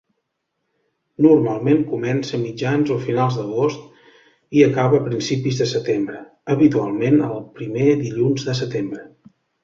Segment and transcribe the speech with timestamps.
[1.23, 3.83] Normalment comença a mitjans o finals d'agost
[4.61, 6.23] i acaba a principis de setembre,
[6.55, 9.03] habitualment el primer dilluns de setembre.